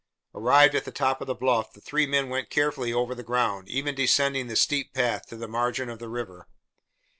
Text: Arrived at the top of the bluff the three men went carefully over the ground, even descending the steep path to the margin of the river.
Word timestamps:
Arrived 0.33 0.73
at 0.73 0.83
the 0.83 0.91
top 0.91 1.21
of 1.21 1.27
the 1.27 1.35
bluff 1.35 1.73
the 1.73 1.79
three 1.79 2.07
men 2.07 2.27
went 2.27 2.49
carefully 2.49 2.91
over 2.91 3.13
the 3.13 3.21
ground, 3.21 3.69
even 3.69 3.93
descending 3.93 4.47
the 4.47 4.55
steep 4.55 4.95
path 4.95 5.27
to 5.27 5.35
the 5.35 5.47
margin 5.47 5.89
of 5.89 5.99
the 5.99 6.09
river. 6.09 6.47